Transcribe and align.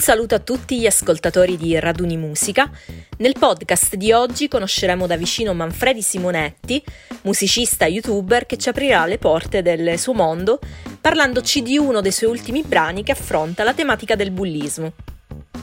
saluto 0.00 0.34
a 0.34 0.38
tutti 0.38 0.78
gli 0.78 0.86
ascoltatori 0.86 1.56
di 1.56 1.78
Raduni 1.78 2.16
Musica. 2.16 2.70
Nel 3.18 3.34
podcast 3.38 3.96
di 3.96 4.12
oggi 4.12 4.48
conosceremo 4.48 5.06
da 5.06 5.16
vicino 5.16 5.52
Manfredi 5.52 6.00
Simonetti, 6.00 6.82
musicista 7.22 7.84
e 7.84 7.90
youtuber 7.90 8.46
che 8.46 8.56
ci 8.56 8.70
aprirà 8.70 9.04
le 9.04 9.18
porte 9.18 9.62
del 9.62 9.98
suo 9.98 10.14
mondo 10.14 10.58
parlandoci 11.00 11.60
di 11.62 11.76
uno 11.76 12.00
dei 12.00 12.12
suoi 12.12 12.30
ultimi 12.30 12.62
brani 12.62 13.02
che 13.02 13.12
affronta 13.12 13.62
la 13.62 13.74
tematica 13.74 14.14
del 14.14 14.30
bullismo. 14.30 14.92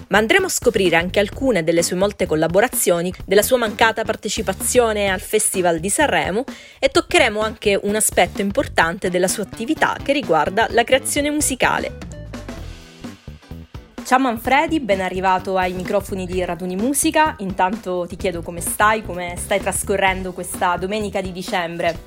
Ma 0.09 0.19
andremo 0.19 0.45
a 0.45 0.49
scoprire 0.49 0.95
anche 0.95 1.19
alcune 1.19 1.63
delle 1.63 1.81
sue 1.81 1.95
molte 1.95 2.25
collaborazioni, 2.25 3.11
della 3.25 3.41
sua 3.41 3.57
mancata 3.57 4.03
partecipazione 4.03 5.09
al 5.09 5.19
Festival 5.19 5.79
di 5.79 5.89
Sanremo 5.89 6.43
e 6.79 6.89
toccheremo 6.89 7.41
anche 7.41 7.77
un 7.81 7.95
aspetto 7.95 8.41
importante 8.41 9.09
della 9.09 9.27
sua 9.27 9.43
attività 9.43 9.97
che 10.01 10.13
riguarda 10.13 10.67
la 10.69 10.83
creazione 10.83 11.31
musicale. 11.31 12.16
Ciao 14.07 14.19
Manfredi, 14.19 14.79
ben 14.79 15.01
arrivato 15.01 15.57
ai 15.57 15.73
microfoni 15.73 16.25
di 16.25 16.45
Raduni 16.45 16.77
Musica. 16.77 17.35
Intanto 17.39 18.05
ti 18.07 18.15
chiedo 18.15 18.41
come 18.41 18.61
stai, 18.61 19.03
come 19.03 19.35
stai 19.35 19.59
trascorrendo 19.59 20.31
questa 20.31 20.77
domenica 20.77 21.19
di 21.19 21.33
dicembre. 21.33 21.99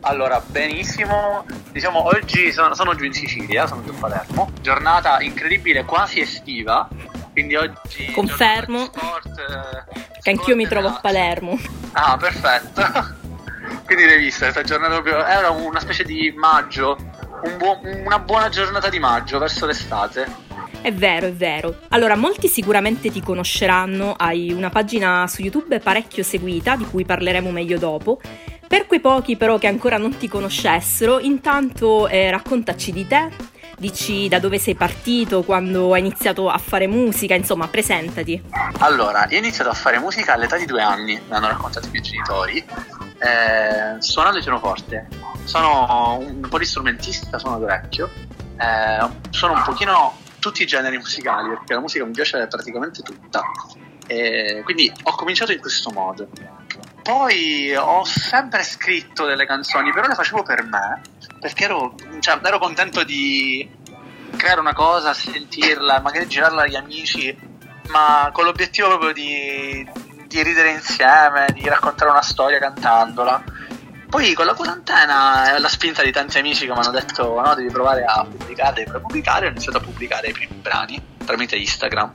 Allora, 0.00 0.42
benissimo. 0.44 1.46
Diciamo, 1.70 2.04
oggi 2.04 2.50
sono, 2.50 2.74
sono 2.74 2.96
giù 2.96 3.04
in 3.04 3.12
Sicilia, 3.12 3.68
sono 3.68 3.84
giù 3.84 3.90
a 3.90 3.98
Palermo. 4.00 4.50
Giornata 4.60 5.20
incredibile, 5.20 5.84
quasi 5.84 6.18
estiva. 6.18 6.88
Quindi 7.30 7.54
oggi. 7.54 8.10
Confermo. 8.10 8.86
Sport, 8.86 9.38
eh, 9.38 10.20
che 10.20 10.30
anch'io 10.30 10.56
mi 10.56 10.66
trovo 10.66 10.88
a 10.88 10.98
Palermo. 11.00 11.56
Ah, 11.92 12.16
perfetto. 12.16 12.82
quindi 13.86 14.04
l'hai 14.04 14.18
vista 14.18 14.46
questa 14.46 14.62
giornata 14.62 14.94
proprio. 14.94 15.24
Era 15.24 15.50
una 15.50 15.78
specie 15.78 16.02
di 16.02 16.34
maggio. 16.36 16.96
Un 17.44 17.56
buo, 17.56 17.78
una 17.84 18.18
buona 18.18 18.48
giornata 18.48 18.88
di 18.88 18.98
maggio 18.98 19.38
verso 19.38 19.64
l'estate. 19.64 20.48
È 20.82 20.92
vero, 20.94 21.26
è 21.26 21.32
vero. 21.32 21.76
Allora, 21.88 22.16
molti 22.16 22.48
sicuramente 22.48 23.10
ti 23.10 23.20
conosceranno, 23.20 24.14
hai 24.16 24.50
una 24.50 24.70
pagina 24.70 25.26
su 25.26 25.42
YouTube 25.42 25.78
parecchio 25.78 26.22
seguita, 26.22 26.74
di 26.74 26.86
cui 26.86 27.04
parleremo 27.04 27.50
meglio 27.50 27.78
dopo. 27.78 28.18
Per 28.66 28.86
quei 28.86 29.00
pochi 29.00 29.36
però 29.36 29.58
che 29.58 29.66
ancora 29.66 29.98
non 29.98 30.16
ti 30.16 30.26
conoscessero, 30.26 31.18
intanto 31.18 32.08
eh, 32.08 32.30
raccontaci 32.30 32.92
di 32.92 33.06
te, 33.06 33.28
dici 33.76 34.26
da 34.28 34.38
dove 34.38 34.58
sei 34.58 34.74
partito, 34.74 35.42
quando 35.42 35.92
hai 35.92 36.00
iniziato 36.00 36.48
a 36.48 36.56
fare 36.56 36.86
musica, 36.86 37.34
insomma, 37.34 37.68
presentati. 37.68 38.42
Allora, 38.78 39.26
io 39.28 39.36
ho 39.36 39.40
iniziato 39.40 39.68
a 39.68 39.74
fare 39.74 39.98
musica 39.98 40.32
all'età 40.32 40.56
di 40.56 40.64
due 40.64 40.80
anni, 40.80 41.12
mi 41.14 41.34
hanno 41.34 41.48
raccontato 41.48 41.88
i 41.88 41.90
miei 41.90 42.02
genitori, 42.02 42.56
eh, 43.18 44.00
suonando 44.00 44.38
il 44.38 44.44
pianoforte. 44.44 45.08
Sono 45.44 46.16
un 46.20 46.46
polistrumentista, 46.48 47.38
suono 47.38 47.58
d'orecchio, 47.58 48.08
eh, 48.56 49.08
sono 49.30 49.52
un 49.52 49.62
pochino 49.62 50.28
tutti 50.40 50.62
i 50.62 50.66
generi 50.66 50.96
musicali, 50.96 51.50
perché 51.50 51.74
la 51.74 51.80
musica 51.80 52.04
mi 52.04 52.12
piace 52.12 52.46
praticamente 52.48 53.02
tutta. 53.02 53.42
E 54.06 54.62
quindi 54.64 54.92
ho 55.04 55.14
cominciato 55.14 55.52
in 55.52 55.60
questo 55.60 55.90
modo. 55.90 56.28
Poi 57.02 57.74
ho 57.76 58.04
sempre 58.04 58.62
scritto 58.64 59.24
delle 59.24 59.46
canzoni, 59.46 59.92
però 59.92 60.08
le 60.08 60.14
facevo 60.14 60.42
per 60.42 60.64
me, 60.64 61.00
perché 61.38 61.64
ero, 61.64 61.94
cioè, 62.18 62.40
ero 62.42 62.58
contento 62.58 63.04
di 63.04 63.68
creare 64.36 64.60
una 64.60 64.74
cosa, 64.74 65.14
sentirla, 65.14 66.00
magari 66.00 66.26
girarla 66.26 66.62
agli 66.62 66.76
amici, 66.76 67.36
ma 67.88 68.30
con 68.32 68.44
l'obiettivo 68.44 68.88
proprio 68.88 69.12
di, 69.12 69.88
di 70.26 70.42
ridere 70.42 70.70
insieme, 70.70 71.46
di 71.52 71.68
raccontare 71.68 72.10
una 72.10 72.22
storia 72.22 72.58
cantandola. 72.58 73.42
Poi 74.10 74.34
con 74.34 74.44
la 74.44 74.54
quarantena 74.54 75.54
e 75.54 75.60
la 75.60 75.68
spinta 75.68 76.02
di 76.02 76.10
tanti 76.10 76.38
amici 76.38 76.66
che 76.66 76.72
mi 76.72 76.78
hanno 76.78 76.90
detto 76.90 77.40
no, 77.40 77.54
devi 77.54 77.70
provare 77.70 78.02
a 78.02 78.26
pubblicare, 78.28 78.82
devi 78.84 78.98
pubblicare, 78.98 79.46
ho 79.46 79.50
iniziato 79.50 79.78
a 79.78 79.80
pubblicare 79.80 80.28
i 80.28 80.32
primi 80.32 80.54
brani 80.60 81.00
tramite 81.24 81.54
Instagram. 81.54 82.10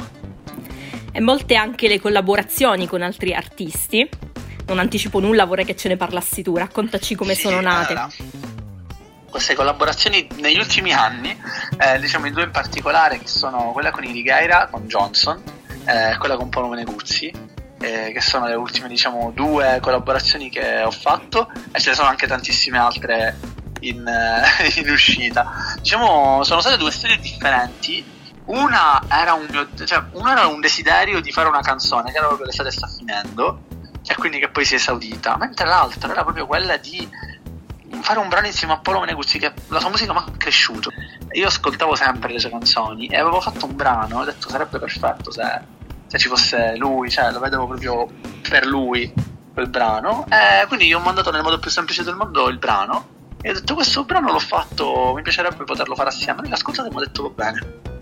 E 1.14 1.22
molte 1.22 1.56
anche 1.56 1.88
le 1.88 2.02
collaborazioni 2.02 2.86
con 2.86 3.02
altri 3.02 3.34
artisti. 3.34 4.08
Non 4.68 4.80
anticipo 4.80 5.22
nulla, 5.22 5.46
vorrei 5.46 5.64
che 5.64 5.78
ce 5.78 5.88
ne 5.88 5.96
parlassi 5.96 6.44
tu, 6.44 6.58
raccontaci 6.58 7.16
come 7.16 7.34
sì, 7.34 7.44
sono 7.44 7.62
nate. 7.62 7.94
Allora, 7.94 8.10
queste 9.30 9.56
collaborazioni 9.56 10.28
negli 10.38 10.58
ultimi 10.58 10.92
anni, 10.92 11.38
eh, 11.78 12.00
diciamo 12.00 12.26
in 12.26 12.34
due 12.34 12.44
in 12.44 12.52
particolare, 12.52 13.20
che 13.20 13.28
sono 13.28 13.72
quella 13.72 13.92
con 13.92 14.04
Irigheira, 14.04 14.68
con 14.70 14.86
Johnson, 14.88 15.42
eh, 15.86 16.18
quella 16.18 16.36
con 16.36 16.50
Paolo 16.50 16.70
Meneguzzi, 16.70 17.32
eh, 17.86 18.12
che 18.12 18.22
sono 18.22 18.48
le 18.48 18.56
ultime 18.56 18.88
diciamo 18.88 19.32
due 19.34 19.80
collaborazioni 19.82 20.50
che 20.50 20.82
ho 20.82 20.92
fatto 20.92 21.52
e 21.72 21.80
ce 21.80 21.90
ne 21.90 21.96
sono 21.96 22.08
anche 22.08 22.26
tantissime 22.28 22.78
altre 22.78 23.38
in, 23.82 24.06
eh, 24.08 24.80
in 24.82 24.90
uscita. 24.90 25.76
Diciamo, 25.80 26.44
sono 26.44 26.62
state 26.62 26.78
due 26.78 26.92
storie 26.92 27.20
differenti. 27.20 28.14
Una 28.46 29.02
era, 29.10 29.34
un 29.34 29.48
mio, 29.50 29.68
cioè, 29.86 30.04
una 30.14 30.34
era 30.34 30.48
un 30.48 30.60
desiderio 30.60 31.20
di 31.20 31.32
fare 31.32 31.48
una 31.48 31.62
canzone 31.62 32.12
che 32.12 32.18
era 32.18 32.28
proprio 32.28 32.48
l'estate 32.48 32.72
sta 32.72 32.88
finendo 32.88 33.64
e 34.08 34.16
quindi 34.16 34.38
che 34.38 34.50
poi 34.50 34.66
si 34.66 34.74
è 34.74 34.78
esaudita, 34.78 35.36
mentre 35.38 35.66
l'altra 35.66 36.12
era 36.12 36.22
proprio 36.22 36.46
quella 36.46 36.78
di 36.78 37.10
fare 38.02 38.20
un 38.20 38.30
brano 38.30 38.46
insieme 38.46 38.74
a 38.74 38.78
Paolo 38.78 39.00
Meneguzzi 39.00 39.40
che 39.40 39.52
la 39.70 39.80
sua 39.80 39.90
musica 39.90 40.14
mi 40.14 40.20
ha 40.20 40.26
cresciuto. 40.38 40.92
Io 41.32 41.48
ascoltavo 41.48 41.96
sempre 41.96 42.34
le 42.34 42.40
sue 42.40 42.52
canzoni 42.52 43.08
e 43.08 43.18
avevo 43.18 43.42
fatto 43.42 43.66
un 43.66 43.76
brano, 43.76 44.20
ho 44.20 44.24
detto 44.24 44.48
sarebbe 44.48 44.78
perfetto 44.78 45.32
se 45.32 45.42
se 46.08 46.18
ci 46.18 46.28
fosse 46.28 46.76
lui, 46.78 47.10
cioè 47.10 47.32
lo 47.32 47.40
vedevo 47.40 47.68
proprio 47.68 48.08
per 48.48 48.66
lui 48.66 49.12
quel 49.54 49.70
brano. 49.70 50.26
E 50.30 50.66
quindi 50.68 50.88
gli 50.88 50.94
ho 50.94 51.00
mandato 51.00 51.32
nel 51.32 51.42
modo 51.42 51.60
più 51.60 51.70
semplice 51.70 52.04
del 52.04 52.16
mondo 52.16 52.48
il 52.50 52.58
brano. 52.58 53.14
E 53.42 53.52
ho 53.52 53.54
detto 53.54 53.76
questo 53.76 54.04
brano 54.04 54.32
l'ho 54.32 54.40
fatto, 54.40 55.14
mi 55.16 55.22
piacerebbe 55.22 55.64
poterlo 55.64 55.96
fare 55.96 56.10
assieme. 56.10 56.48
L'ho 56.48 56.54
ascoltato 56.54 56.88
e 56.88 56.92
mi 56.92 56.98
ha 56.98 57.06
detto 57.06 57.24
va 57.24 57.30
bene. 57.30 57.94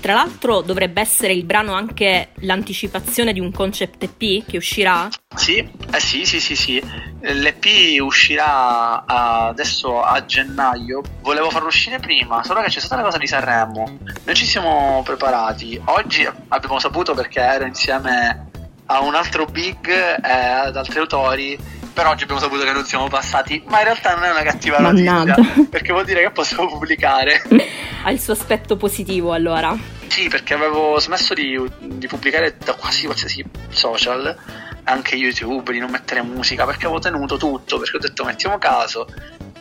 Tra 0.00 0.14
l'altro 0.14 0.62
dovrebbe 0.62 1.00
essere 1.00 1.32
il 1.32 1.44
brano 1.44 1.74
anche 1.74 2.30
l'anticipazione 2.40 3.32
di 3.32 3.38
un 3.38 3.52
concept 3.52 4.02
EP 4.02 4.44
che 4.44 4.56
uscirà? 4.56 5.08
Sì, 5.36 5.58
eh 5.58 6.00
sì, 6.00 6.24
sì, 6.24 6.40
sì, 6.40 6.56
sì. 6.56 6.82
L'EP 7.22 8.00
uscirà 8.00 9.04
adesso 9.06 10.02
a 10.02 10.24
gennaio. 10.24 11.02
Volevo 11.20 11.50
farlo 11.50 11.68
uscire 11.68 11.98
prima, 11.98 12.42
solo 12.42 12.60
che 12.62 12.68
c'è 12.68 12.80
stata 12.80 12.96
la 12.96 13.02
cosa 13.02 13.18
di 13.18 13.26
Sanremo. 13.26 13.98
Noi 14.24 14.34
ci 14.34 14.44
siamo 14.44 15.02
preparati. 15.04 15.80
Oggi 15.84 16.28
abbiamo 16.48 16.78
saputo 16.78 17.14
perché 17.14 17.40
ero 17.40 17.64
insieme 17.64 18.50
a 18.86 19.00
un 19.00 19.14
altro 19.14 19.44
big 19.46 19.88
e 19.88 20.30
ad 20.30 20.76
altri 20.76 20.98
autori 20.98 21.58
per 21.92 22.06
oggi 22.06 22.22
abbiamo 22.22 22.40
saputo 22.40 22.64
che 22.64 22.72
non 22.72 22.84
siamo 22.84 23.08
passati, 23.08 23.62
ma 23.66 23.78
in 23.78 23.84
realtà 23.84 24.14
non 24.14 24.24
è 24.24 24.30
una 24.30 24.42
cattiva 24.42 24.78
notizia, 24.78 25.34
perché 25.68 25.92
vuol 25.92 26.04
dire 26.04 26.22
che 26.22 26.30
possiamo 26.30 26.66
pubblicare. 26.68 27.42
ha 28.04 28.10
il 28.10 28.18
suo 28.18 28.32
aspetto 28.32 28.76
positivo 28.76 29.32
allora. 29.32 29.76
Sì, 30.08 30.28
perché 30.28 30.54
avevo 30.54 30.98
smesso 30.98 31.34
di, 31.34 31.60
di 31.80 32.06
pubblicare 32.06 32.56
da 32.62 32.74
quasi 32.74 33.04
qualsiasi 33.04 33.44
social, 33.68 34.36
anche 34.84 35.16
YouTube, 35.16 35.72
di 35.72 35.78
non 35.78 35.90
mettere 35.90 36.22
musica, 36.22 36.64
perché 36.64 36.86
avevo 36.86 37.00
tenuto 37.00 37.36
tutto, 37.36 37.78
perché 37.78 37.96
ho 37.96 38.00
detto 38.00 38.24
mettiamo 38.24 38.58
caso, 38.58 39.06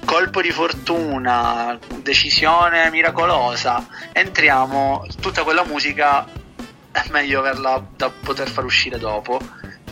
colpo 0.05 0.41
di 0.41 0.51
fortuna, 0.51 1.77
decisione 2.01 2.89
miracolosa, 2.89 3.85
entriamo, 4.11 5.05
tutta 5.19 5.43
quella 5.43 5.63
musica 5.63 6.25
è 6.91 7.03
meglio 7.09 7.39
averla 7.39 7.83
da 7.95 8.09
poter 8.09 8.49
far 8.49 8.65
uscire 8.65 8.97
dopo. 8.97 9.39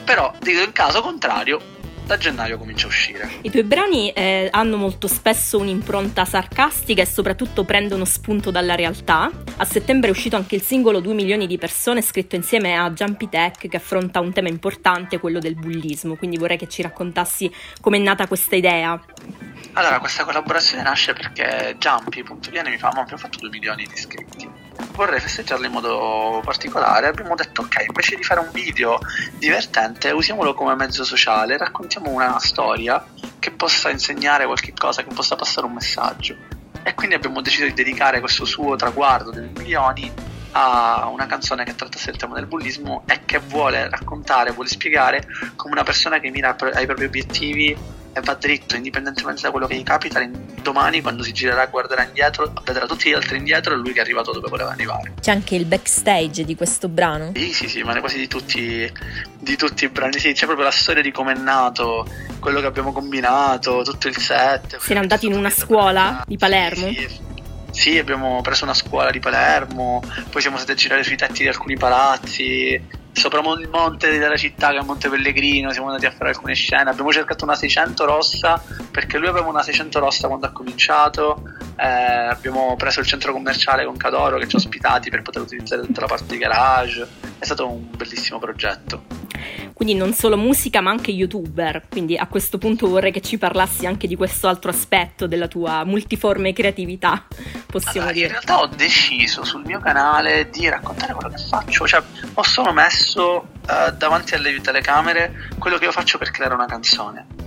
Però 0.04 0.34
dico 0.40 0.62
in 0.62 0.72
caso 0.72 1.02
contrario 1.02 1.78
da 2.10 2.18
gennaio 2.18 2.58
comincia 2.58 2.86
a 2.86 2.90
uscire. 2.90 3.30
I 3.44 3.52
tuoi 3.52 3.64
brani 3.64 4.10
eh, 4.10 4.48
hanno 4.52 4.78
molto 4.78 5.08
spesso 5.08 5.60
un'impronta 5.60 6.26
sarcastica 6.26 7.04
e 7.04 7.06
soprattutto 7.06 7.64
prendono 7.66 8.04
spunto 8.04 8.50
dalla 8.50 8.74
realtà. 8.74 9.30
A 9.58 9.64
settembre 9.64 10.08
è 10.10 10.12
uscito 10.12 10.36
anche 10.36 10.56
il 10.56 10.64
singolo 10.64 11.02
2 11.02 11.14
milioni 11.14 11.46
di 11.46 11.60
persone 11.60 12.02
scritto 12.02 12.36
insieme 12.36 12.76
a 12.76 12.90
Jumpy 12.90 13.30
Tech 13.30 13.68
che 13.68 13.78
affronta 13.78 14.22
un 14.22 14.34
tema 14.34 14.48
importante, 14.48 15.20
quello 15.20 15.38
del 15.38 15.54
bullismo, 15.54 16.16
quindi 16.16 16.38
vorrei 16.38 16.58
che 16.58 16.68
ci 16.68 16.82
raccontassi 16.82 17.52
come 17.80 17.98
è 17.98 18.02
nata 18.02 18.26
questa 18.26 18.56
idea. 18.56 19.00
Allora, 19.74 20.00
questa 20.00 20.24
collaborazione 20.24 20.82
nasce 20.82 21.14
perché 21.14 21.76
Jumpy, 21.78 22.24
punto 22.24 22.50
viene, 22.50 22.72
mi 22.72 22.80
fa, 22.80 22.92
ma 22.92 23.02
abbiamo 23.02 23.20
fatto 23.20 23.38
2 23.38 23.50
milioni 23.50 23.86
di 23.86 23.94
iscritti 23.94 24.29
vorrei 24.94 25.20
festeggiarlo 25.20 25.66
in 25.66 25.72
modo 25.72 26.42
particolare, 26.44 27.08
abbiamo 27.08 27.36
detto 27.36 27.62
ok, 27.62 27.86
invece 27.88 28.16
di 28.16 28.24
fare 28.24 28.40
un 28.40 28.50
video 28.52 29.00
divertente, 29.38 30.12
usiamolo 30.12 30.54
come 30.54 30.76
mezzo 30.76 31.04
sociale, 31.04 31.58
raccontiamo 31.58 32.10
una 32.12 32.40
storia 32.40 33.04
che 33.40 33.52
possa 33.52 33.90
insegnare 33.90 34.46
qualche 34.46 34.74
cosa, 34.74 35.04
che 35.04 35.14
possa 35.14 35.36
passare 35.36 35.68
un 35.68 35.74
messaggio. 35.74 36.36
E 36.84 36.94
quindi 36.94 37.16
abbiamo 37.16 37.42
deciso 37.42 37.66
di 37.66 37.74
dedicare 37.74 38.20
questo 38.20 38.46
suo 38.46 38.76
traguardo 38.76 39.32
dei 39.32 39.50
milioni 39.56 40.12
a 40.52 41.08
una 41.12 41.28
canzone 41.28 41.64
che 41.64 41.76
trattasse 41.76 42.10
il 42.10 42.18
tema 42.18 42.36
del 42.36 42.48
bullismo 42.48 43.04
e 43.06 43.22
che 43.26 43.40
vuole 43.40 43.90
raccontare, 43.90 44.52
vuole 44.52 44.70
spiegare 44.70 45.28
come 45.56 45.74
una 45.74 45.84
persona 45.84 46.20
che 46.20 46.30
mira 46.30 46.56
ai 46.74 46.86
propri 46.86 47.06
obiettivi 47.06 47.78
va 48.22 48.34
dritto, 48.34 48.76
indipendentemente 48.76 49.42
da 49.42 49.52
quello 49.52 49.68
che 49.68 49.76
gli 49.76 49.84
capita, 49.84 50.28
domani 50.62 51.02
quando 51.02 51.24
si 51.24 51.32
girerà 51.32 51.66
guarderà 51.68 52.04
indietro, 52.04 52.52
vedrà 52.64 52.86
tutti 52.86 53.10
gli 53.10 53.14
altri 53.14 53.38
indietro 53.38 53.74
e 53.74 53.78
lui 53.78 53.92
che 53.94 54.00
è 54.00 54.02
arrivato 54.02 54.32
dove 54.32 54.50
voleva 54.50 54.72
arrivare. 54.72 55.14
C'è 55.20 55.32
anche 55.32 55.56
il 55.56 55.66
backstage 55.66 56.44
di 56.46 56.56
questo 56.56 56.88
brano? 56.88 57.32
Sì, 57.36 57.54
sì, 57.54 57.68
sì, 57.68 57.84
ma 57.84 57.94
ne 57.94 58.00
quasi 58.00 58.18
di 58.18 58.28
tutti, 58.28 58.92
di 59.40 59.56
tutti 59.56 59.86
i 59.86 59.90
brani, 59.90 60.20
sì, 60.20 60.34
c'è 60.34 60.46
proprio 60.46 60.66
la 60.66 60.72
storia 60.72 61.02
di 61.02 61.12
come 61.12 61.34
è 61.34 61.38
nato, 61.38 62.08
quello 62.40 62.60
che 62.60 62.68
abbiamo 62.68 62.92
combinato, 62.92 63.82
tutto 63.84 64.08
il 64.08 64.18
set. 64.18 64.78
Siete 64.78 65.00
andati 65.00 65.26
in 65.26 65.34
una 65.34 65.50
scuola 65.50 66.24
di 66.26 66.38
Palermo? 66.38 66.88
Sì, 66.88 67.08
sì. 67.08 67.28
Sì, 67.72 67.98
abbiamo 68.00 68.42
preso 68.42 68.64
una 68.64 68.74
scuola 68.74 69.12
di 69.12 69.20
Palermo, 69.20 70.02
poi 70.32 70.42
siamo 70.42 70.58
stati 70.58 70.72
a 70.72 70.76
girare 70.76 71.04
sui 71.04 71.16
tetti 71.16 71.44
di 71.44 71.48
alcuni 71.48 71.78
palazzi, 71.78 72.82
sopra 73.12 73.40
il 73.40 73.70
monte 73.70 74.18
della 74.18 74.38
città 74.38 74.72
che 74.72 74.78
è 74.78 74.82
Monte 74.82 75.10
Pellegrino, 75.10 75.72
siamo 75.72 75.88
andati 75.88 76.06
a 76.06 76.12
fare 76.12 76.30
alcune 76.30 76.54
scene, 76.54 76.90
abbiamo 76.90 77.12
cercato 77.12 77.44
una 77.44 77.56
600 77.56 78.06
rossa 78.06 78.62
perché 78.92 79.18
lui 79.18 79.28
aveva 79.28 79.48
una 79.48 79.64
600 79.64 80.00
rossa 80.00 80.28
quando 80.28 80.46
ha 80.46 80.52
cominciato, 80.52 81.44
eh, 81.76 81.86
abbiamo 81.86 82.76
preso 82.78 83.00
il 83.00 83.06
centro 83.06 83.34
commerciale 83.34 83.86
con 83.86 83.98
Cadoro 83.98 84.38
che 84.38 84.48
ci 84.48 84.56
ha 84.56 84.60
ospitati 84.60 85.10
per 85.10 85.22
poter 85.22 85.42
utilizzare 85.42 85.82
tutta 85.82 86.02
la 86.02 86.08
parte 86.08 86.26
di 86.28 86.38
garage, 86.38 87.08
è 87.38 87.46
stato 87.46 87.68
un 87.68 87.90
bellissimo 87.96 88.40
progetto 88.40 89.19
quindi 89.80 89.96
non 89.96 90.14
solo 90.14 90.36
musica 90.36 90.82
ma 90.82 90.92
anche 90.92 91.10
youtuber, 91.12 91.84
quindi 91.88 92.18
a 92.18 92.28
questo 92.28 92.58
punto 92.58 92.90
vorrei 92.90 93.14
che 93.14 93.22
ci 93.22 93.38
parlassi 93.38 93.86
anche 93.86 94.08
di 94.08 94.18
questo 94.18 94.50
altro 94.50 94.72
aspetto 94.72 95.26
della 95.26 95.48
tua 95.48 95.86
multiforme 95.86 96.52
creatività, 96.52 97.26
possiamo 97.66 98.08
allora, 98.08 98.12
dire. 98.12 98.26
In 98.26 98.32
realtà 98.34 98.60
ho 98.60 98.68
deciso 98.68 99.46
sul 99.46 99.62
mio 99.64 99.80
canale 99.80 100.50
di 100.50 100.68
raccontare 100.68 101.14
quello 101.14 101.34
che 101.34 101.42
faccio, 101.42 101.88
cioè 101.88 102.04
ho 102.34 102.44
solo 102.44 102.74
messo 102.74 103.48
uh, 103.70 103.92
davanti 103.96 104.36
alle 104.36 104.60
telecamere 104.60 105.54
quello 105.58 105.78
che 105.78 105.86
io 105.86 105.94
faccio 105.94 106.18
per 106.18 106.32
creare 106.32 106.56
una 106.56 106.66
canzone 106.66 107.39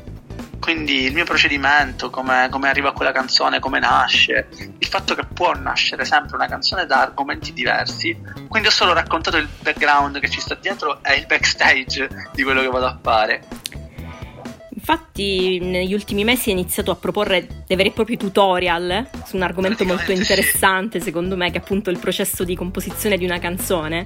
quindi 0.73 1.03
il 1.05 1.13
mio 1.13 1.25
procedimento, 1.25 2.09
come, 2.09 2.49
come, 2.51 2.71
arriva 2.71 2.93
quella 2.93 3.13
canzone, 3.13 3.61
come 3.61 3.79
nasce, 3.79 4.49
il 4.79 4.87
fatto 4.87 5.15
che 5.15 5.25
può 5.31 5.53
nascere 5.53 6.07
sempre 6.07 6.37
una 6.37 6.47
canzone 6.47 6.87
da 6.87 7.03
argomenti 7.03 7.53
diversi, 7.53 8.19
quindi 8.49 8.69
ho 8.69 8.71
solo 8.71 8.95
raccontato 8.95 9.37
il 9.37 9.47
background 9.61 10.19
che 10.19 10.31
ci 10.31 10.41
sta 10.41 10.55
dietro 10.55 11.05
e 11.05 11.17
il 11.17 11.27
backstage 11.27 12.09
di 12.33 12.43
quello 12.43 12.63
che 12.63 12.69
vado 12.69 12.87
a 12.87 12.99
fare. 13.03 13.43
Infatti 14.75 15.61
negli 15.61 15.93
ultimi 15.93 16.25
mesi 16.25 16.49
hai 16.49 16.59
iniziato 16.59 16.91
a 16.91 16.97
proporre 16.97 17.47
dei 17.67 17.77
veri 17.77 17.91
e 17.91 17.93
propri 17.93 18.17
tutorial 18.17 19.11
su 19.27 19.37
un 19.37 19.43
argomento 19.43 19.85
molto 19.85 20.11
interessante 20.11 20.99
sì. 20.99 21.05
secondo 21.05 21.37
me 21.37 21.51
che 21.51 21.59
è 21.59 21.61
appunto 21.61 21.91
il 21.91 21.99
processo 21.99 22.43
di 22.43 22.57
composizione 22.57 23.17
di 23.17 23.25
una 23.25 23.39
canzone 23.39 24.05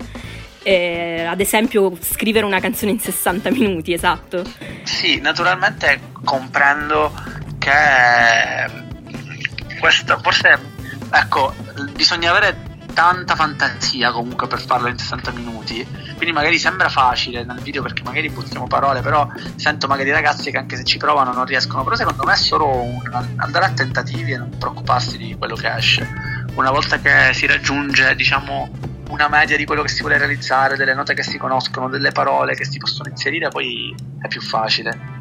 eh, 0.66 1.22
ad 1.22 1.40
esempio 1.40 1.96
scrivere 2.00 2.44
una 2.44 2.58
canzone 2.58 2.90
in 2.90 2.98
60 2.98 3.52
minuti, 3.52 3.92
esatto. 3.92 4.42
Sì, 4.82 5.20
naturalmente 5.20 6.00
comprendo 6.24 7.12
che 7.58 7.70
questo 9.78 10.18
forse 10.18 10.58
ecco, 11.12 11.54
bisogna 11.92 12.30
avere 12.30 12.74
tanta 12.92 13.36
fantasia 13.36 14.10
comunque 14.10 14.48
per 14.48 14.60
farlo 14.60 14.88
in 14.88 14.98
60 14.98 15.30
minuti. 15.30 15.86
Quindi 16.16 16.32
magari 16.32 16.58
sembra 16.58 16.88
facile 16.88 17.44
nel 17.44 17.60
video 17.60 17.82
perché 17.82 18.02
magari 18.02 18.28
buttiamo 18.28 18.66
parole, 18.66 19.02
però 19.02 19.28
sento 19.54 19.86
magari 19.86 20.10
ragazzi 20.10 20.50
che 20.50 20.58
anche 20.58 20.76
se 20.76 20.82
ci 20.82 20.98
provano 20.98 21.32
non 21.32 21.44
riescono. 21.44 21.84
Però 21.84 21.94
secondo 21.94 22.24
me 22.24 22.32
è 22.32 22.36
solo 22.36 22.66
un 22.66 23.00
andare 23.36 23.66
a 23.66 23.70
tentativi 23.70 24.32
e 24.32 24.38
non 24.38 24.50
preoccuparsi 24.58 25.16
di 25.16 25.36
quello 25.38 25.54
che 25.54 25.72
esce. 25.72 26.08
Una 26.56 26.72
volta 26.72 26.98
che 26.98 27.32
si 27.34 27.46
raggiunge, 27.46 28.16
diciamo, 28.16 28.95
una 29.08 29.28
media 29.28 29.56
di 29.56 29.64
quello 29.64 29.82
che 29.82 29.88
si 29.88 30.00
vuole 30.00 30.18
realizzare, 30.18 30.76
delle 30.76 30.94
note 30.94 31.14
che 31.14 31.22
si 31.22 31.38
conoscono, 31.38 31.88
delle 31.88 32.12
parole 32.12 32.54
che 32.54 32.64
si 32.64 32.78
possono 32.78 33.08
inserire, 33.08 33.48
poi 33.48 33.94
è 34.20 34.28
più 34.28 34.40
facile. 34.40 35.14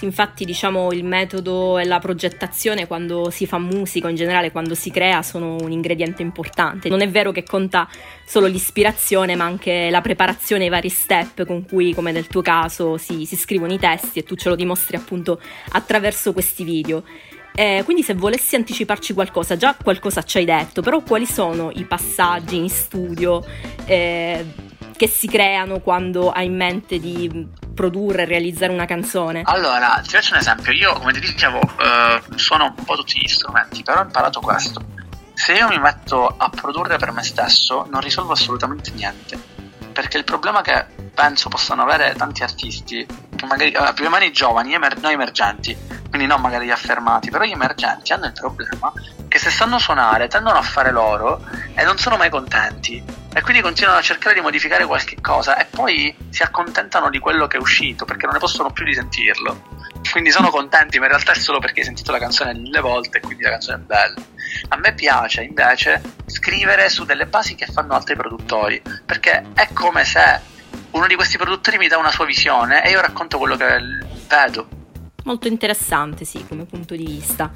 Sì, 0.00 0.06
infatti 0.06 0.46
diciamo 0.46 0.92
il 0.92 1.04
metodo 1.04 1.76
e 1.76 1.84
la 1.84 1.98
progettazione 1.98 2.86
quando 2.86 3.28
si 3.28 3.46
fa 3.46 3.58
musica, 3.58 4.08
in 4.08 4.16
generale 4.16 4.50
quando 4.50 4.74
si 4.74 4.90
crea, 4.90 5.20
sono 5.20 5.56
un 5.56 5.72
ingrediente 5.72 6.22
importante. 6.22 6.88
Non 6.88 7.02
è 7.02 7.08
vero 7.10 7.32
che 7.32 7.42
conta 7.42 7.86
solo 8.24 8.46
l'ispirazione, 8.46 9.36
ma 9.36 9.44
anche 9.44 9.90
la 9.90 10.00
preparazione 10.00 10.64
ai 10.64 10.70
vari 10.70 10.88
step 10.88 11.44
con 11.44 11.66
cui, 11.66 11.92
come 11.92 12.12
nel 12.12 12.28
tuo 12.28 12.40
caso, 12.40 12.96
si, 12.96 13.26
si 13.26 13.36
scrivono 13.36 13.74
i 13.74 13.78
testi 13.78 14.20
e 14.20 14.22
tu 14.22 14.36
ce 14.36 14.48
lo 14.48 14.54
dimostri 14.54 14.96
appunto 14.96 15.38
attraverso 15.72 16.32
questi 16.32 16.64
video. 16.64 17.04
Eh, 17.54 17.82
quindi 17.84 18.02
se 18.02 18.14
volessi 18.14 18.56
anticiparci 18.56 19.12
qualcosa, 19.12 19.56
già 19.56 19.74
qualcosa 19.74 20.22
ci 20.22 20.38
hai 20.38 20.44
detto, 20.44 20.82
però 20.82 21.00
quali 21.00 21.26
sono 21.26 21.70
i 21.74 21.84
passaggi 21.84 22.56
in 22.56 22.68
studio 22.68 23.44
eh, 23.84 24.46
che 24.96 25.08
si 25.08 25.26
creano 25.26 25.80
quando 25.80 26.30
hai 26.30 26.46
in 26.46 26.56
mente 26.56 26.98
di 26.98 27.48
produrre 27.74 28.24
realizzare 28.24 28.72
una 28.72 28.86
canzone? 28.86 29.42
Allora, 29.44 30.00
ti 30.02 30.10
faccio 30.10 30.34
un 30.34 30.40
esempio, 30.40 30.72
io 30.72 30.92
come 30.94 31.12
ti 31.12 31.20
dicevo 31.20 31.60
eh, 31.60 32.20
suono 32.36 32.74
un 32.76 32.84
po' 32.84 32.96
tutti 32.96 33.18
gli 33.20 33.28
strumenti, 33.28 33.82
però 33.82 34.00
ho 34.00 34.04
imparato 34.04 34.40
questo. 34.40 34.82
Se 35.34 35.52
io 35.52 35.68
mi 35.68 35.78
metto 35.78 36.26
a 36.26 36.50
produrre 36.50 36.98
per 36.98 37.12
me 37.12 37.22
stesso 37.22 37.86
non 37.90 38.00
risolvo 38.00 38.32
assolutamente 38.32 38.90
niente 38.92 39.60
perché 40.00 40.16
il 40.16 40.24
problema 40.24 40.62
che 40.62 40.86
penso 41.12 41.48
possano 41.48 41.82
avere 41.82 42.14
tanti 42.14 42.42
artisti, 42.42 43.06
magari 43.46 43.70
eh, 43.70 43.92
più 43.94 44.06
o 44.06 44.30
giovani, 44.30 44.76
noi 45.00 45.12
emergenti, 45.12 45.76
quindi 46.10 46.26
non 46.26 46.40
magari 46.40 46.66
gli 46.66 46.70
affermati, 46.70 47.30
però 47.30 47.44
gli 47.44 47.52
emergenti 47.52 48.12
hanno 48.12 48.26
il 48.26 48.32
problema 48.32 48.92
che 49.28 49.38
se 49.38 49.48
sanno 49.48 49.78
suonare 49.78 50.26
tendono 50.26 50.58
a 50.58 50.62
fare 50.62 50.90
loro 50.90 51.40
e 51.74 51.84
non 51.84 51.96
sono 51.98 52.16
mai 52.16 52.28
contenti 52.28 53.02
e 53.32 53.40
quindi 53.42 53.62
continuano 53.62 53.98
a 53.98 54.02
cercare 54.02 54.34
di 54.34 54.40
modificare 54.40 54.84
qualche 54.84 55.20
cosa 55.20 55.56
e 55.56 55.66
poi 55.66 56.14
si 56.30 56.42
accontentano 56.42 57.08
di 57.10 57.20
quello 57.20 57.46
che 57.46 57.56
è 57.56 57.60
uscito 57.60 58.04
perché 58.04 58.24
non 58.24 58.34
ne 58.34 58.40
possono 58.40 58.72
più 58.72 58.84
di 58.84 58.92
sentirlo. 58.92 59.78
Quindi 60.10 60.30
sono 60.30 60.50
contenti, 60.50 60.98
ma 60.98 61.04
in 61.04 61.12
realtà 61.12 61.32
è 61.32 61.36
solo 61.36 61.60
perché 61.60 61.80
hai 61.80 61.86
sentito 61.86 62.10
la 62.10 62.18
canzone 62.18 62.54
mille 62.54 62.80
volte 62.80 63.18
e 63.18 63.20
quindi 63.20 63.44
la 63.44 63.50
canzone 63.50 63.76
è 63.76 63.80
bella. 63.80 64.20
A 64.68 64.76
me 64.76 64.94
piace 64.94 65.42
invece 65.42 66.02
scrivere 66.26 66.88
su 66.88 67.04
delle 67.04 67.26
basi 67.26 67.54
che 67.54 67.66
fanno 67.66 67.94
altri 67.94 68.16
produttori, 68.16 68.82
perché 69.06 69.44
è 69.54 69.68
come 69.72 70.04
se 70.04 70.40
uno 70.90 71.06
di 71.06 71.14
questi 71.14 71.36
produttori 71.36 71.78
mi 71.78 71.86
dà 71.86 71.98
una 71.98 72.10
sua 72.10 72.24
visione 72.24 72.84
e 72.84 72.90
io 72.90 73.00
racconto 73.00 73.38
quello 73.38 73.56
che 73.56 73.78
vedo. 74.26 74.79
Molto 75.24 75.48
interessante, 75.48 76.24
sì, 76.24 76.44
come 76.46 76.64
punto 76.64 76.94
di 76.94 77.04
vista. 77.04 77.50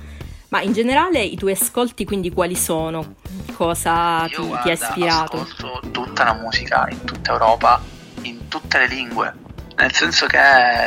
Ma 0.49 0.61
in 0.63 0.73
generale 0.73 1.21
i 1.23 1.37
tuoi 1.37 1.53
ascolti 1.53 2.05
quindi 2.05 2.31
quali 2.31 2.55
sono? 2.55 3.17
Cosa 3.55 4.27
ti, 4.27 4.37
guarda, 4.37 4.59
ti, 4.59 4.71
ha 4.71 4.73
ispirato? 4.73 5.41
Ascolto 5.41 5.81
tutta 5.91 6.25
la 6.25 6.35
musica 6.35 6.87
in 6.91 7.03
tutta 7.05 7.33
Europa, 7.33 7.81
in 8.23 8.47
tutte 8.49 8.79
le 8.79 8.87
lingue, 8.87 9.35
nel 9.77 9.93
senso 9.93 10.27
che 10.27 10.39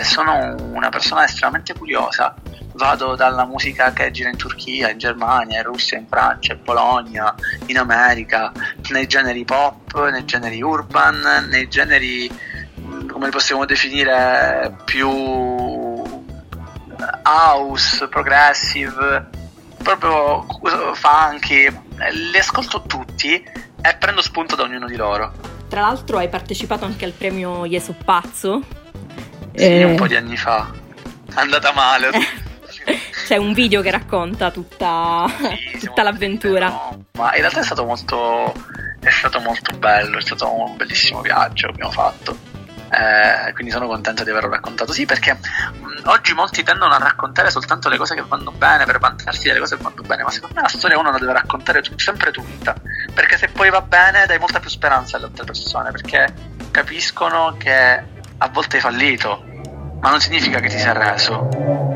sono 0.03 0.55
una 0.71 0.89
persona 0.89 1.25
estremamente 1.25 1.73
curiosa 1.73 2.33
vado 2.77 3.15
dalla 3.15 3.45
musica 3.45 3.91
che 3.91 4.11
gira 4.11 4.29
in 4.29 4.37
Turchia, 4.37 4.89
in 4.89 4.99
Germania, 4.99 5.57
in 5.57 5.65
Russia, 5.65 5.97
in 5.97 6.07
Francia, 6.07 6.53
in 6.53 6.61
Polonia, 6.61 7.35
in 7.65 7.77
America, 7.77 8.51
nei 8.89 9.07
generi 9.07 9.43
pop, 9.43 10.09
nei 10.09 10.23
generi 10.25 10.61
urban, 10.61 11.47
nei 11.49 11.67
generi 11.67 12.29
come 13.07 13.29
possiamo 13.29 13.65
definire 13.65 14.75
più 14.85 15.09
house, 17.27 18.07
progressive, 18.07 19.29
proprio 19.83 20.45
funky, 20.93 21.67
li 22.11 22.37
ascolto 22.37 22.83
tutti 22.87 23.33
e 23.33 23.95
prendo 23.99 24.21
spunto 24.21 24.55
da 24.55 24.63
ognuno 24.63 24.87
di 24.87 24.95
loro. 24.95 25.33
Tra 25.67 25.81
l'altro 25.81 26.17
hai 26.17 26.29
partecipato 26.29 26.85
anche 26.85 27.05
al 27.05 27.11
premio 27.11 27.65
Ieso 27.65 27.93
Pazzo. 28.03 28.61
Sì, 29.53 29.63
eh... 29.63 29.83
un 29.83 29.95
po' 29.95 30.07
di 30.07 30.15
anni 30.15 30.37
fa. 30.37 30.71
È 31.27 31.39
andata 31.39 31.73
male. 31.73 32.11
C'è 33.27 33.35
un 33.35 33.51
video 33.51 33.81
che 33.81 33.91
racconta 33.91 34.51
tutta, 34.51 35.25
sì, 35.77 35.79
tutta 35.85 36.03
l'avventura. 36.03 36.69
No, 36.69 37.05
ma 37.13 37.35
in 37.35 37.41
realtà 37.41 37.59
è 37.59 37.63
stato 37.63 37.83
molto 37.83 38.53
è 39.07 39.09
stato 39.09 39.39
molto 39.39 39.77
bello, 39.77 40.17
è 40.17 40.21
stato 40.21 40.53
un 40.53 40.75
bellissimo 40.75 41.21
viaggio 41.21 41.67
che 41.67 41.73
abbiamo 41.73 41.91
fatto. 41.91 42.37
Eh, 42.89 43.51
quindi 43.53 43.71
sono 43.71 43.87
contento 43.87 44.23
di 44.23 44.29
averlo 44.29 44.49
raccontato. 44.49 44.91
Sì, 44.91 45.05
perché 45.05 45.37
oggi 46.07 46.33
molti 46.33 46.63
tendono 46.63 46.93
a 46.93 46.97
raccontare 46.97 47.49
soltanto 47.49 47.89
le 47.89 47.97
cose 47.97 48.15
che 48.15 48.23
vanno 48.27 48.51
bene 48.51 48.85
per 48.85 48.99
vantarsi 48.99 49.47
delle 49.47 49.59
cose 49.59 49.77
che 49.77 49.83
vanno 49.83 50.01
bene, 50.01 50.23
ma 50.23 50.31
secondo 50.31 50.55
me 50.55 50.61
la 50.61 50.67
storia 50.67 50.99
uno 50.99 51.11
la 51.11 51.17
deve 51.17 51.33
raccontare 51.33 51.81
t- 51.81 51.99
sempre 51.99 52.31
tutta. 52.31 52.75
Perché 53.13 53.37
se 53.37 53.49
poi 53.49 53.69
va 53.69 53.81
bene 53.81 54.25
dai 54.25 54.39
molta 54.39 54.59
più 54.59 54.69
speranza 54.69 55.17
alle 55.17 55.27
altre 55.27 55.45
persone, 55.45 55.91
perché 55.91 56.33
capiscono 56.71 57.55
che 57.57 58.03
a 58.37 58.49
volte 58.49 58.75
hai 58.77 58.81
fallito, 58.81 59.43
ma 59.99 60.09
non 60.09 60.19
significa 60.19 60.59
che 60.59 60.69
ti 60.69 60.77
sei 60.77 60.89
arreso 60.89 61.87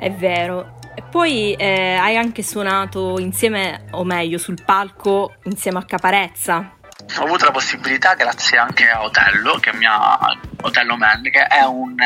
è 0.00 0.10
vero. 0.10 0.78
E 0.94 1.02
poi 1.02 1.52
eh, 1.52 1.94
hai 2.00 2.16
anche 2.16 2.42
suonato 2.42 3.18
insieme, 3.18 3.84
o 3.90 4.02
meglio, 4.02 4.38
sul 4.38 4.58
palco 4.64 5.34
insieme 5.44 5.78
a 5.78 5.84
Caparezza. 5.84 6.78
Ho 7.18 7.24
avuto 7.24 7.44
la 7.44 7.50
possibilità 7.50 8.14
grazie 8.14 8.58
anche 8.58 8.88
a 8.88 9.02
Otello, 9.02 9.58
che 9.58 9.72
mi 9.74 9.86
ha, 9.86 10.18
Otello 10.62 10.96
Man, 10.96 11.22
che 11.22 11.44
è 11.46 11.64
un 11.64 11.96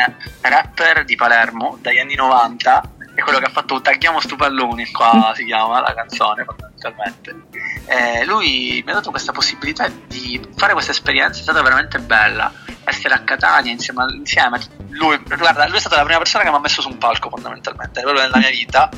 rapper 0.41 1.05
di 1.05 1.15
Palermo 1.15 1.77
dagli 1.81 1.99
anni 1.99 2.15
90, 2.15 2.95
è 3.15 3.21
quello 3.21 3.39
che 3.39 3.45
ha 3.45 3.49
fatto 3.49 3.81
Tagliamo 3.81 4.19
stu 4.19 4.35
palloni, 4.35 4.91
qua 4.91 5.31
si 5.35 5.45
chiama 5.45 5.79
la 5.79 5.93
canzone 5.93 6.43
fondamentalmente. 6.43 7.43
Eh, 7.85 8.25
lui 8.25 8.81
mi 8.85 8.91
ha 8.91 8.95
dato 8.95 9.09
questa 9.09 9.31
possibilità 9.31 9.87
di 10.07 10.41
fare 10.55 10.73
questa 10.73 10.91
esperienza, 10.91 11.39
è 11.39 11.43
stata 11.43 11.61
veramente 11.61 11.99
bella 11.99 12.51
essere 12.83 13.13
a 13.13 13.19
Catania 13.19 13.71
insieme, 13.71 14.05
insieme. 14.13 14.59
Lui, 14.89 15.17
guarda, 15.17 15.67
lui 15.67 15.77
è 15.77 15.79
stata 15.79 15.97
la 15.97 16.03
prima 16.03 16.19
persona 16.19 16.43
che 16.43 16.49
mi 16.49 16.55
ha 16.55 16.59
messo 16.59 16.81
su 16.81 16.89
un 16.89 16.97
palco 16.97 17.29
fondamentalmente, 17.29 18.01
proprio 18.01 18.23
nella 18.23 18.37
mia 18.37 18.49
vita, 18.49 18.89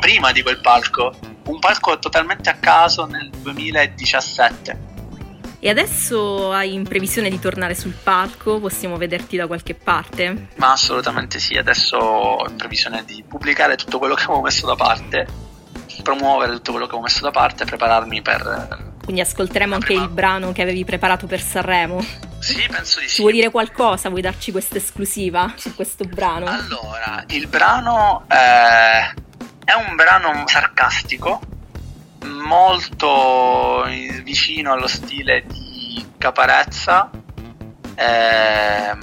prima 0.00 0.32
di 0.32 0.42
quel 0.42 0.60
palco, 0.60 1.14
un 1.46 1.58
palco 1.58 1.98
totalmente 1.98 2.50
a 2.50 2.54
caso 2.54 3.06
nel 3.06 3.30
2017. 3.30 4.91
E 5.64 5.68
adesso 5.68 6.50
hai 6.50 6.74
in 6.74 6.82
previsione 6.82 7.30
di 7.30 7.38
tornare 7.38 7.76
sul 7.76 7.92
palco? 7.92 8.58
Possiamo 8.58 8.96
vederti 8.96 9.36
da 9.36 9.46
qualche 9.46 9.74
parte? 9.74 10.48
Ma 10.56 10.72
assolutamente 10.72 11.38
sì, 11.38 11.56
adesso 11.56 11.96
ho 11.98 12.48
in 12.48 12.56
previsione 12.56 13.04
di 13.04 13.22
pubblicare 13.22 13.76
tutto 13.76 14.00
quello 14.00 14.14
che 14.14 14.24
avevo 14.24 14.40
messo 14.40 14.66
da 14.66 14.74
parte 14.74 15.26
promuovere 16.02 16.54
tutto 16.54 16.72
quello 16.72 16.88
che 16.88 16.96
ho 16.96 17.00
messo 17.00 17.22
da 17.22 17.30
parte 17.30 17.62
e 17.62 17.66
prepararmi 17.66 18.22
per... 18.22 18.94
Quindi 19.04 19.20
ascolteremo 19.20 19.76
anche 19.76 19.92
il 19.92 20.08
brano 20.08 20.50
che 20.50 20.62
avevi 20.62 20.84
preparato 20.84 21.28
per 21.28 21.40
Sanremo? 21.40 22.04
Sì, 22.40 22.66
penso 22.68 22.98
di 22.98 23.06
sì. 23.06 23.14
Ci 23.14 23.20
vuoi 23.20 23.34
dire 23.34 23.50
qualcosa? 23.50 24.08
Vuoi 24.08 24.20
darci 24.20 24.50
questa 24.50 24.78
esclusiva 24.78 25.54
su 25.56 25.76
questo 25.76 26.02
brano? 26.04 26.46
Allora, 26.46 27.22
il 27.28 27.46
brano 27.46 28.24
eh, 28.26 29.14
è 29.64 29.74
un 29.74 29.94
brano 29.94 30.42
sarcastico, 30.46 31.40
molto 32.24 33.84
vicino 34.22 34.72
allo 34.72 34.86
stile 34.86 35.44
di 35.46 36.04
Caparezza, 36.18 37.10
eh, 37.94 38.96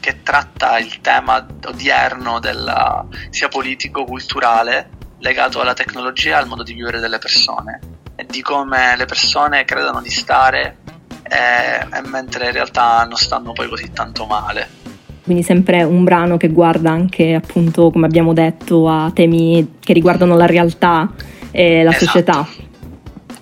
che 0.00 0.22
tratta 0.22 0.78
il 0.78 1.00
tema 1.00 1.44
odierno 1.66 2.38
della, 2.38 3.04
sia 3.30 3.48
politico-culturale 3.48 4.90
legato 5.18 5.60
alla 5.60 5.74
tecnologia 5.74 6.30
e 6.30 6.40
al 6.40 6.46
modo 6.46 6.62
di 6.62 6.74
vivere 6.74 7.00
delle 7.00 7.18
persone 7.18 7.80
e 8.14 8.26
di 8.28 8.40
come 8.42 8.96
le 8.96 9.04
persone 9.04 9.64
credono 9.64 10.00
di 10.00 10.10
stare 10.10 10.78
eh, 11.22 11.96
e 11.96 12.08
mentre 12.08 12.46
in 12.46 12.52
realtà 12.52 13.04
non 13.04 13.16
stanno 13.16 13.52
poi 13.52 13.68
così 13.68 13.90
tanto 13.92 14.26
male. 14.26 14.84
Quindi 15.24 15.42
sempre 15.42 15.82
un 15.82 16.04
brano 16.04 16.36
che 16.36 16.48
guarda 16.48 16.90
anche 16.90 17.34
appunto, 17.34 17.90
come 17.90 18.06
abbiamo 18.06 18.32
detto, 18.32 18.88
a 18.88 19.10
temi 19.12 19.78
che 19.80 19.92
riguardano 19.92 20.36
la 20.36 20.46
realtà 20.46 21.10
e 21.56 21.82
la 21.82 21.90
esatto. 21.90 22.04
società. 22.04 22.48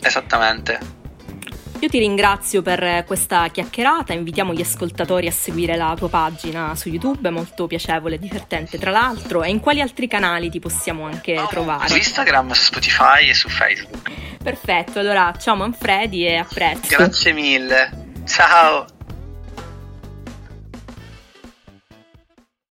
Esattamente. 0.00 0.78
Io 1.80 1.88
ti 1.88 1.98
ringrazio 1.98 2.62
per 2.62 3.04
questa 3.04 3.48
chiacchierata, 3.48 4.12
invitiamo 4.12 4.54
gli 4.54 4.60
ascoltatori 4.60 5.26
a 5.26 5.32
seguire 5.32 5.76
la 5.76 5.94
tua 5.98 6.08
pagina 6.08 6.74
su 6.76 6.88
YouTube, 6.88 7.28
è 7.28 7.32
molto 7.32 7.66
piacevole 7.66 8.14
e 8.14 8.18
divertente 8.18 8.78
tra 8.78 8.90
l'altro, 8.90 9.42
e 9.42 9.50
in 9.50 9.60
quali 9.60 9.80
altri 9.80 10.06
canali 10.06 10.48
ti 10.48 10.60
possiamo 10.60 11.04
anche 11.04 11.36
oh, 11.36 11.48
trovare? 11.48 11.88
Su 11.88 11.96
Instagram, 11.96 12.52
su 12.52 12.64
Spotify 12.64 13.28
e 13.28 13.34
su 13.34 13.48
Facebook. 13.48 14.10
Perfetto, 14.42 15.00
allora 15.00 15.34
ciao 15.38 15.56
Manfredi 15.56 16.24
e 16.24 16.36
a 16.36 16.46
presto. 16.48 16.86
Grazie 16.96 17.32
mille, 17.32 17.90
ciao! 18.24 18.93